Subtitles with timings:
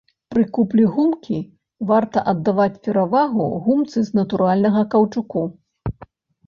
[0.35, 1.37] Пры куплі гумкі
[1.91, 5.47] варта аддаваць перавагу гумцы з натуральнага каўчуку.